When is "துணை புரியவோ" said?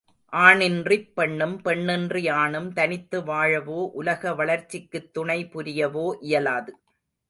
5.13-6.17